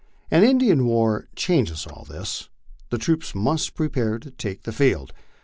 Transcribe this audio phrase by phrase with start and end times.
[0.31, 2.49] An Indian war changes all this.
[2.89, 5.13] The troops must prepare to take the field.